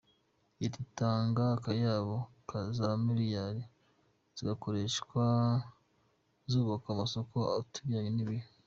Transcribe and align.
Leta 0.59 0.77
itanga 0.87 1.43
akayabo 1.55 2.15
ka 2.49 2.59
za 2.77 2.89
miliyari 3.05 3.61
zigakoreshwa 4.35 5.23
zubaka 6.51 6.87
amasoko 6.91 7.37
atajyanye 7.59 8.11
n’igihe. 8.13 8.47